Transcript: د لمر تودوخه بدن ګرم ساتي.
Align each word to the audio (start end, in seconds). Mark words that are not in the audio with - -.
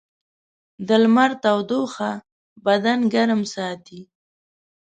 د 0.87 0.89
لمر 1.03 1.31
تودوخه 1.43 2.11
بدن 2.65 2.99
ګرم 3.13 3.41
ساتي. 3.53 4.01